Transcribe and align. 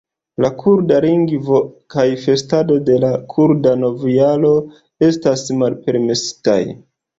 La 0.43 0.49
kurda 0.61 0.95
lingvo 1.05 1.59
kaj 1.95 2.05
festado 2.23 2.79
de 2.89 2.97
la 3.05 3.13
kurda 3.35 3.75
novjaro 3.83 4.53
estas 5.11 5.47
malpermesitaj. 5.63 6.61